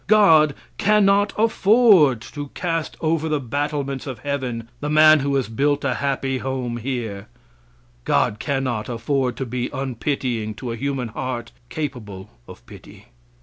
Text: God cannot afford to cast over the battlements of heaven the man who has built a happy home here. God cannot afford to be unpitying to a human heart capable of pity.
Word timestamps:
God 0.07 0.55
cannot 0.79 1.31
afford 1.37 2.21
to 2.21 2.47
cast 2.55 2.97
over 3.01 3.29
the 3.29 3.39
battlements 3.39 4.07
of 4.07 4.17
heaven 4.17 4.67
the 4.79 4.89
man 4.89 5.19
who 5.19 5.35
has 5.35 5.47
built 5.47 5.83
a 5.85 5.93
happy 5.93 6.39
home 6.39 6.77
here. 6.77 7.27
God 8.03 8.39
cannot 8.39 8.89
afford 8.89 9.37
to 9.37 9.45
be 9.45 9.69
unpitying 9.71 10.55
to 10.55 10.71
a 10.71 10.75
human 10.75 11.09
heart 11.09 11.51
capable 11.69 12.31
of 12.47 12.65
pity. 12.65 13.09